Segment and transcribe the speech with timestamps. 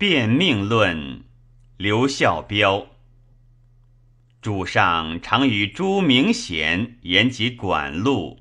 [0.00, 1.24] 辨命论，
[1.76, 2.86] 刘孝标。
[4.40, 8.38] 主上常与诸明贤言及管路，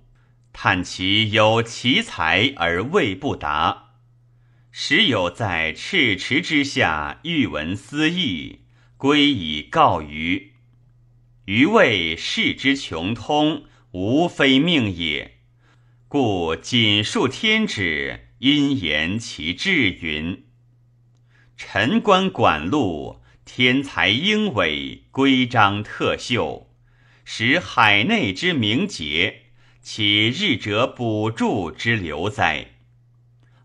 [0.54, 3.90] 叹其有奇才而未不达。
[4.72, 8.62] 时有在赤池之下欲闻思义，
[8.96, 10.54] 归以告余。
[11.44, 15.40] 余谓世之穷通，无非命也。
[16.08, 20.46] 故谨述天旨，因言其志云。
[21.62, 26.70] 臣观管路，天才英伟，规章特秀，
[27.26, 29.42] 使海内之名节，
[29.82, 32.68] 岂日者补助之流哉？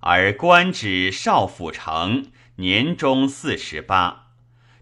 [0.01, 2.27] 而官职少府丞，
[2.57, 4.33] 年终四十八，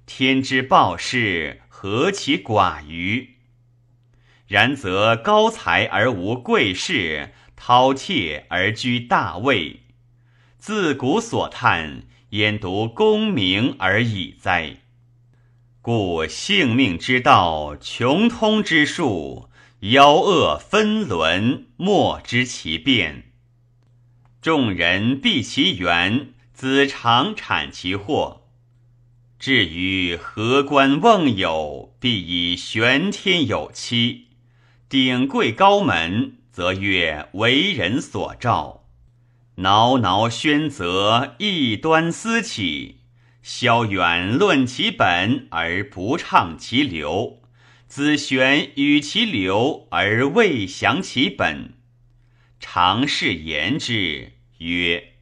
[0.07, 3.37] 天之报事，何其寡余！
[4.49, 9.83] 然则高才而无贵士，饕餮而居大位，
[10.57, 12.05] 自古所叹。
[12.33, 14.77] 焉独功名而已哉？
[15.83, 23.33] 故性命之道，穷通之术，妖恶分伦，莫知其变。
[24.41, 28.45] 众人避其源，子常产其祸。
[29.39, 34.29] 至于何官瓮有，必以玄天有期；
[34.89, 38.82] 鼎贵高门，则曰为人所照。
[39.57, 42.97] 挠挠宣则，异端思起；
[43.43, 47.43] 萧远论其本而不畅其流，
[47.87, 51.75] 子玄与其流而未详其本。
[52.59, 55.13] 常是言之曰：“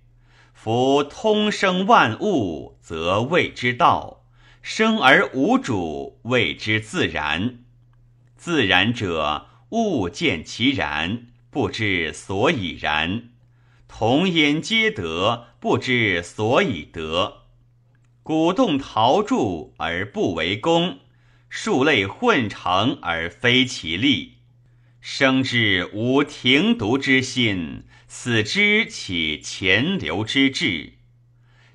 [0.55, 4.23] 夫通生万物，则谓之道；
[4.63, 7.59] 生而无主，谓之自然。
[8.37, 13.30] 自然者，物见其然，不知所以然。”
[13.93, 17.43] 同焉皆得，不知所以得。
[18.23, 21.01] 鼓动陶铸而不为功，
[21.49, 24.39] 数类混成而非其力。
[25.01, 30.95] 生之无停独之心，死之起潜流之志。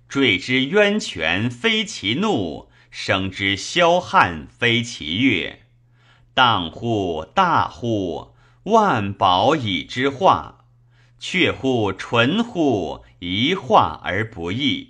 [0.07, 5.59] 坠之渊泉非其怒，生之霄汉非其乐。
[6.33, 8.33] 荡乎大乎，
[8.63, 10.54] 万宝以之化。
[11.27, 14.89] 却乎纯乎，一化而不易。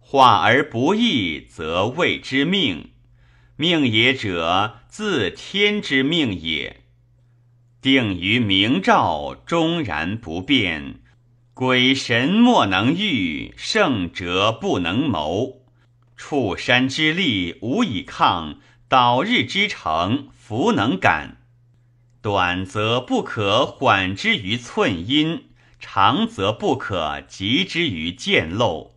[0.00, 2.92] 化而不易，则谓之命。
[3.56, 6.84] 命也者，自天之命也。
[7.82, 11.02] 定于明照，终然不变。
[11.52, 15.66] 鬼神莫能御，圣者不能谋。
[16.16, 21.43] 触山之力无以抗，岛日之城弗能感。
[22.24, 25.44] 短则不可缓之于寸阴，
[25.78, 28.94] 长则不可急之于见漏。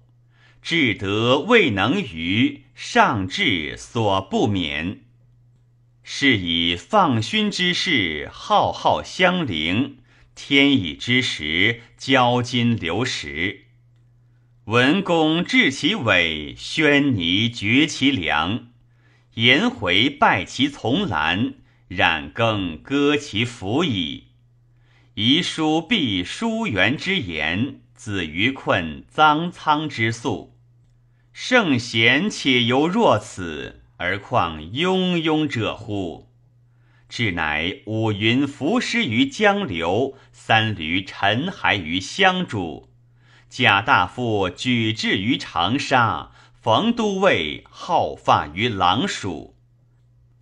[0.62, 5.02] 至德未能逾，上至所不免。
[6.04, 9.98] 是以放勋之事，浩浩相凌；
[10.34, 13.66] 天乙之时，交金流石。
[14.68, 18.70] 文公治其尾，宣尼绝其梁，
[19.34, 21.56] 颜回拜其从兰。
[21.88, 24.26] 冉更歌其服矣。
[25.14, 30.56] 遗书必书元之言，子于困臧苍之粟。
[31.34, 36.30] 圣贤且犹若此，而况庸庸者乎？
[37.08, 42.88] 至乃五云浮尸于江流，三闾沉骸于湘渚。
[43.50, 46.32] 贾大夫举志于长沙，
[46.62, 49.57] 冯都尉好发于狼鼠。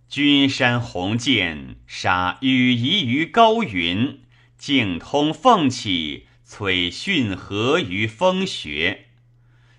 [0.08, 4.20] 君山鸿渐，杀羽夷于高云；
[4.56, 9.06] 径通凤起，璀珣河于风穴。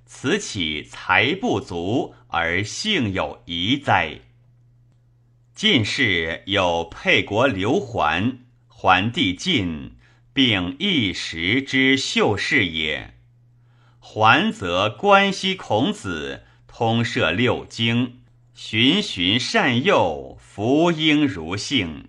[0.06, 4.20] 此岂才不足而性有疑哉？
[5.56, 9.96] 晋士有沛国刘桓，桓帝晋，
[10.34, 13.16] 并一时之秀士也。
[14.00, 18.20] 桓则关西孔子，通摄六经。
[18.60, 22.06] 循循善诱，福应如性；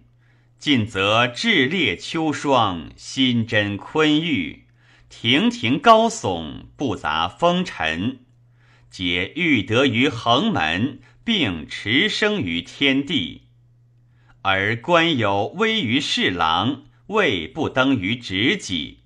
[0.58, 4.64] 近则炽烈秋霜，心真坤郁；
[5.10, 8.20] 亭亭高耸，不杂风尘。
[8.90, 13.42] 皆欲得于衡门，并驰生于天地。
[14.40, 19.00] 而官有微于侍郎，位不登于职己。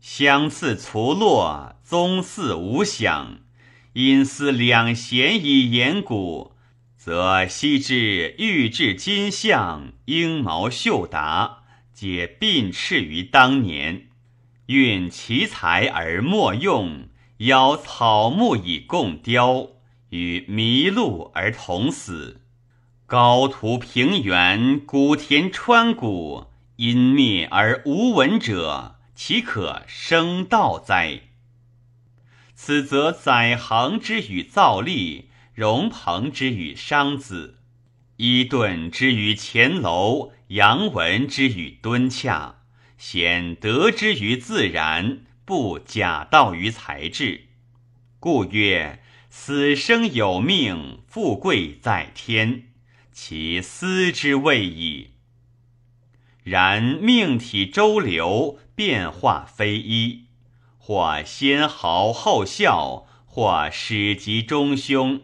[0.00, 3.40] 相似卒落，宗嗣无享。
[3.96, 6.52] 因思两贤以言古，
[6.98, 11.62] 则昔之玉质金象、鹰毛秀达，
[11.94, 14.08] 皆并斥于当年。
[14.66, 17.08] 运其才而莫用，
[17.38, 19.68] 邀草木以共雕，
[20.10, 22.42] 与麋鹿而同死。
[23.06, 31.25] 高徒平原，古田川谷，因灭而无闻者，岂可生道哉？
[32.56, 37.58] 此则载衡之与造吏，荣朋之与商子，
[38.16, 42.56] 伊顿之于乾楼，杨文之与敦洽，
[42.96, 47.42] 显德之于自然，不假道于才智。
[48.18, 52.68] 故曰：死生有命，富贵在天。
[53.12, 55.10] 其思之谓矣。
[56.42, 60.25] 然命体周流，变化非一，
[60.86, 65.22] 或先豪后孝，或始及中凶，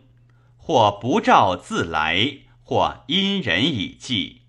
[0.56, 4.41] 或不召自来，或因人以济，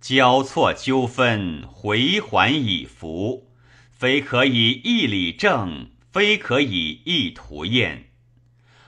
[0.00, 3.52] 交错纠纷，回环以服，
[3.92, 8.06] 非可以一理正，非可以一图验，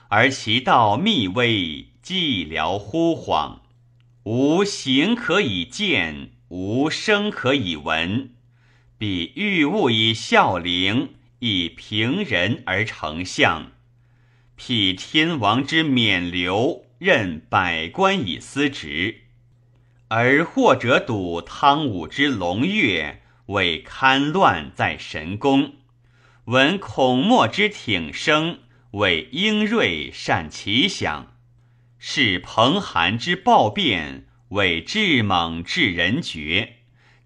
[0.09, 3.59] 而其道密微，寂寥忽恍。
[4.23, 8.31] 无形可以见，无声可以闻。
[8.97, 13.71] 彼欲物以效灵，以平人而成相。
[14.55, 19.15] 辟天王之冕旒，任百官以司职；
[20.07, 25.73] 而或者睹汤武之龙跃，为堪乱在神功；
[26.45, 28.59] 闻孔墨之挺声，
[28.91, 31.33] 为英锐善奇想。
[31.99, 36.75] 是彭韩之暴变，为智猛治人绝；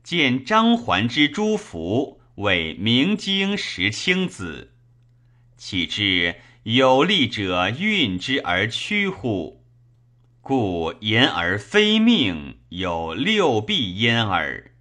[0.02, 4.72] 见张环之诸福，为明经识青子。
[5.58, 9.66] 岂知有力者运之而屈乎？
[10.42, 14.72] 故言而非命，有六必焉耳。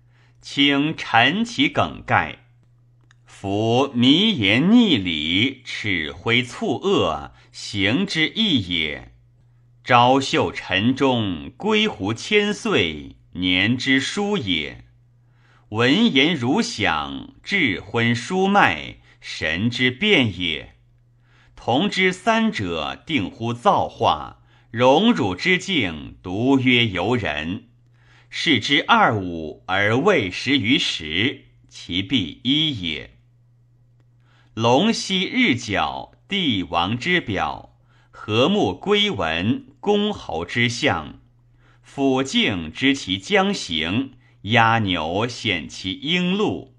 [0.40, 2.46] 请陈其梗概。
[3.26, 9.12] 夫迷言逆理，齿灰促恶，行之易也。
[9.82, 14.84] 朝秀晨钟，归乎千岁，年之殊也；
[15.70, 20.76] 文言如响，智昏书脉，神之变也。
[21.54, 24.38] 同之三者，定乎造化；
[24.70, 27.68] 荣辱之境，独曰由人。
[28.30, 33.18] 视之二五而未识于十，其必一也。
[34.54, 37.76] 龙息日角，帝王之表。
[38.10, 41.20] 和睦归文，公侯之相；
[41.82, 44.12] 辅敬知其将行，
[44.42, 46.74] 压牛显其应路。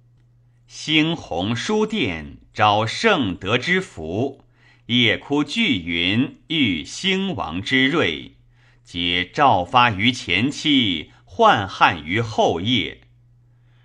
[0.68, 4.44] 兴鸿书殿，招圣德之福；
[4.86, 8.38] 夜哭巨云，遇兴亡之瑞。
[8.84, 13.02] 皆照发于前期，宦汉于后业。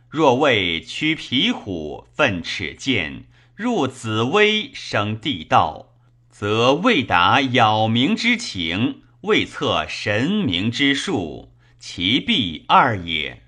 [0.08, 3.24] 若为驱皮虎，奋齿剑，
[3.54, 5.90] 入紫薇，生地道。
[6.30, 13.43] 则未达杳冥之情，未测神明之术，其必二也。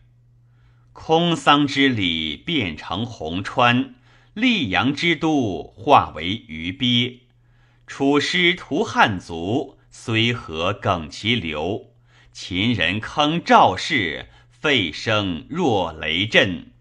[0.98, 3.94] 空桑之里变成洪川，
[4.34, 7.20] 溧阳之都化为鱼鳖。
[7.86, 11.92] 楚师屠汉族，虽何耿其流？
[12.32, 16.72] 秦人坑赵氏，废声若雷震。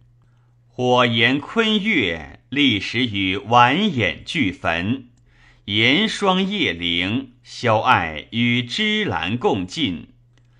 [0.66, 5.10] 火炎坤月，历时与完颜俱焚。
[5.66, 10.08] 炎霜夜灵，萧艾与芝兰共进。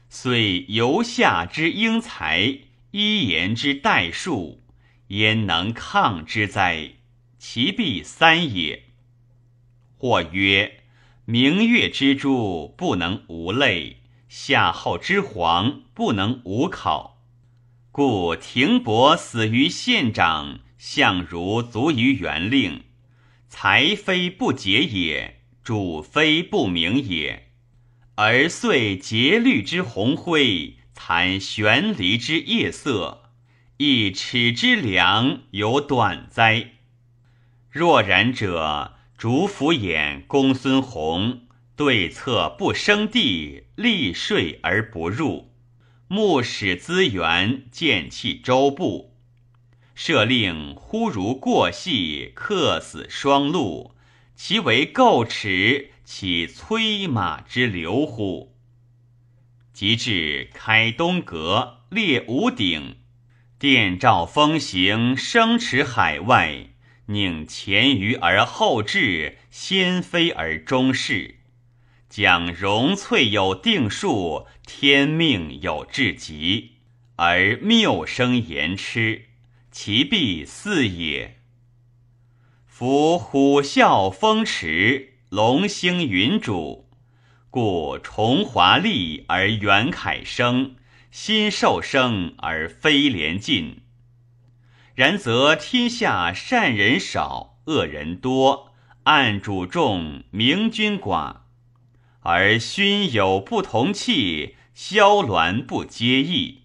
[0.10, 2.60] 虽游夏之英才，
[2.98, 4.64] 伊言之代数，
[5.08, 6.92] 焉能抗之哉？
[7.38, 8.84] 其必三也。
[9.98, 10.80] 或曰：
[11.25, 13.98] 明月之珠不能无泪，
[14.30, 17.22] 夏后之皇不能无考。
[17.92, 22.84] 故亭伯死于县长，相如卒于元令。
[23.50, 27.50] 才非不解也，主非不明也，
[28.16, 33.30] 而遂节律之鸿辉，惨悬离之夜色，
[33.78, 36.72] 一尺之良有短哉？
[37.70, 41.42] 若然者，主府衍公孙弘
[41.75, 45.52] 对策不生地，立税而不入，
[46.08, 49.14] 目使资源，见弃周部。
[49.94, 53.94] 设令忽如过隙，客死双路，
[54.36, 58.54] 其为构齿，岂催马之流乎？
[59.75, 62.96] 及至开东阁，列五鼎，
[63.60, 66.70] 殿照风行，生驰海外，
[67.08, 71.39] 宁前于而后至，先非而中事，
[72.08, 76.75] 将荣粹有定数，天命有至极，
[77.17, 79.25] 而谬生言痴。
[79.72, 81.41] 其必四也。
[82.65, 86.85] 夫虎啸风驰，龙兴云主，
[87.55, 90.75] 故重华丽而元凯生，
[91.09, 93.77] 新受生而非廉尽。
[94.93, 101.43] 然则天下善人少，恶人多，暗主重，明君寡，
[102.24, 106.63] 而勋有不同气，萧鸾不接意，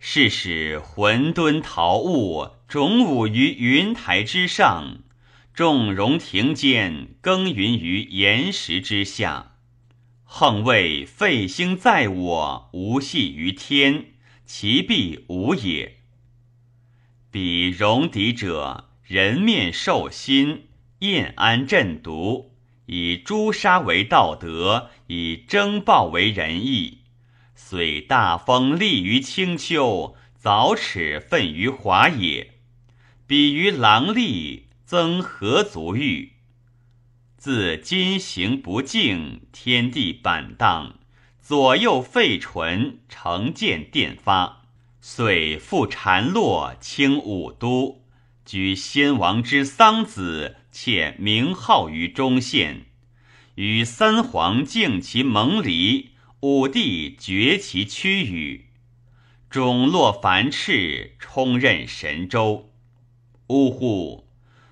[0.00, 4.98] 是使混沌陶物，种舞于云台之上。
[5.54, 9.47] 众荣庭间，耕耘于岩石之下。
[10.30, 14.12] 横谓废兴在我，无系于天，
[14.44, 16.00] 其必无也。
[17.30, 20.66] 彼戎狄者，人面兽心，
[20.98, 22.52] 厌安震毒，
[22.84, 26.98] 以诛杀为道德，以征暴为仁义。
[27.54, 32.52] 虽大风立于青丘，早齿奋于华也。
[33.26, 34.64] 彼于狼戾。
[34.84, 36.32] 增何足欲？
[37.38, 40.98] 自今行不敬，天地板荡，
[41.40, 44.64] 左右废唇，成见电发，
[45.00, 48.02] 遂复禅落，清武都，
[48.44, 52.86] 居先王之丧子，且名号于中县，
[53.54, 58.64] 与三皇敬其盟离，武帝绝其屈羽，
[59.48, 62.72] 种落凡赤，充任神州。
[63.46, 64.24] 呜呼！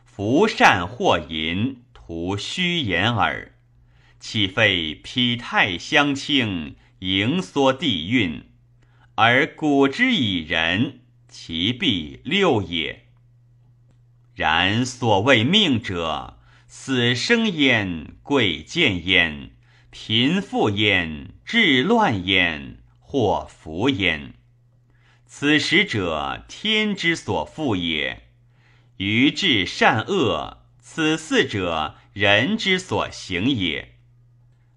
[0.05, 3.57] 福善祸淫，徒虚言耳。
[4.21, 8.45] 岂非匹太相倾，盈缩地运，
[9.17, 13.07] 而古之以人，其必六也。
[14.37, 19.51] 然所谓命者，死生焉，贵贱焉，
[19.91, 24.35] 贫富焉，治乱焉，祸福焉。
[25.27, 28.29] 此时者，天之所赋也。
[28.99, 33.97] 于治善恶，此四者人之所行也。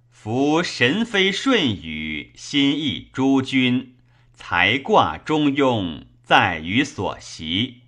[0.09, 3.95] 夫神非舜禹，心意诸君，
[4.33, 7.83] 才卦中庸，在于所习。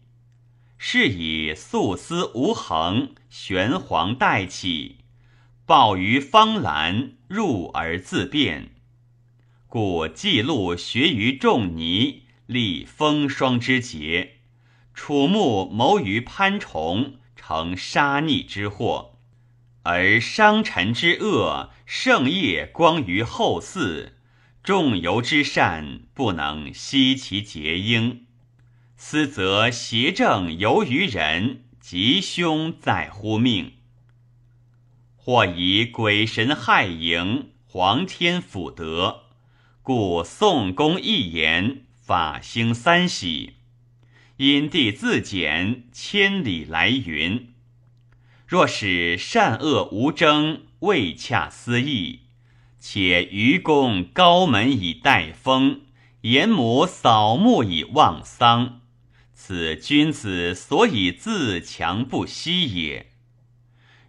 [0.78, 4.98] 是以素丝无恒，玄黄代起，
[5.66, 8.76] 暴于方兰，入而自变。
[9.66, 14.36] 故记录学于仲尼，立风霜之节。
[14.94, 19.16] 楚木谋于潘崇，成杀逆之祸；
[19.82, 24.12] 而伤臣之恶，盛业光于后嗣；
[24.64, 28.28] 仲由之善，不能息其结应。
[28.96, 33.74] 斯则邪正由于人，吉凶在乎命。
[35.16, 39.24] 或以鬼神害盈，皇天辅德，
[39.82, 43.56] 故宋公一言，法兴三喜。
[44.42, 47.54] 因地自简，千里来云。
[48.48, 52.22] 若使善恶无争，未洽思义，
[52.80, 55.82] 且愚公高门以待风，
[56.22, 58.82] 严母扫墓以望丧，
[59.32, 63.12] 此君子所以自强不息也。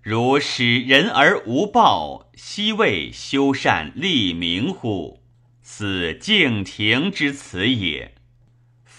[0.00, 5.20] 如使人而无报，奚为修善立名乎？
[5.60, 8.14] 此敬亭之辞也。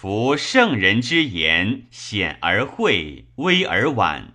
[0.04, 4.34] 夫圣人之言，显而晦，微而婉，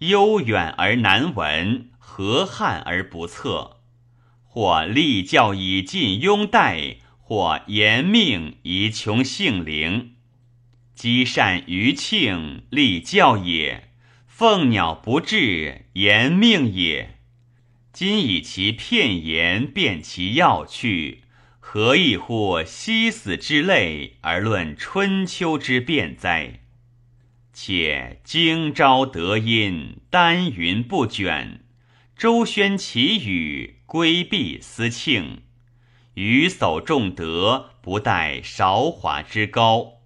[0.00, 3.78] 悠远而难闻，和汉而不测。
[4.44, 10.12] 或立教以尽拥戴，或严命以穷性灵。
[10.94, 13.84] 积善于庆，立教也；
[14.26, 17.16] 凤鸟不至，言命也。
[17.94, 21.22] 今以其片言辨其要去。
[21.70, 26.60] 何异乎西死之类而论春秋之变哉？
[27.52, 31.58] 且今朝得阴，丹云不卷；
[32.16, 35.42] 周宣其语，归避思庆。
[36.14, 40.00] 余叟重德，不待韶华之高；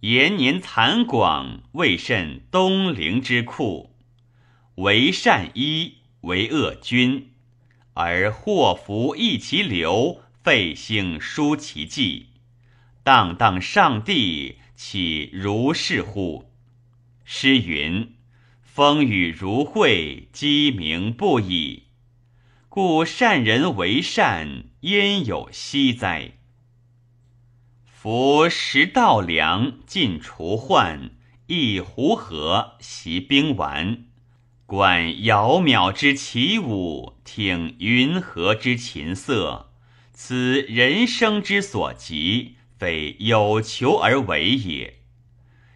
[0.00, 3.94] 延年残广，未甚东陵之库。
[4.74, 7.30] 为善一，为恶君，
[7.94, 10.22] 而祸福一其流。
[10.42, 12.30] 废兴书其迹，
[13.04, 16.50] 荡荡上帝，岂如是乎？
[17.24, 18.16] 诗云
[18.60, 21.84] ：“风雨如晦，鸡鸣不已。”
[22.68, 26.32] 故善人为善，焉有惜哉？
[27.84, 31.10] 夫食稻粮，尽除患；
[31.46, 34.06] 一湖河，习兵丸。
[34.66, 39.68] 观窈窕之起舞，听云和之琴瑟。
[40.12, 44.98] 此人生之所急，非有求而为也。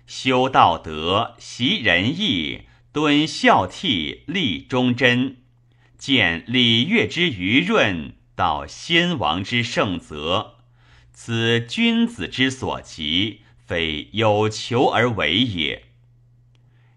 [0.06, 2.62] 修道德，习仁义，
[2.92, 5.38] 敦孝悌，立忠贞，
[5.98, 10.58] 见礼乐之余润，到先王之圣泽，
[11.12, 15.84] 此君子之所及，非有求而为也。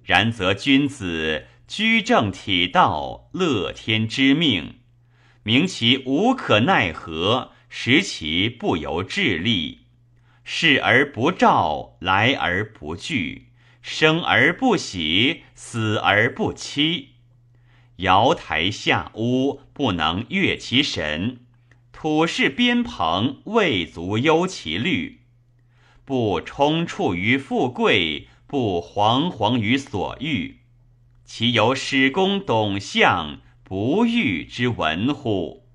[0.04, 4.79] 然则君子居正体道，乐天之命，
[5.44, 9.80] 明其无可奈何，实其不由智力。
[10.44, 13.50] 视而不照，来而不惧，
[13.82, 17.10] 生而不喜，死而不欺。
[17.98, 21.38] 瑶台下屋，不能悦其神；
[21.92, 25.20] 土室边朋，未足忧其虑。
[26.06, 30.62] 不冲处于富贵，不惶惶于所欲，
[31.24, 35.69] 其由使公董相不遇之文乎？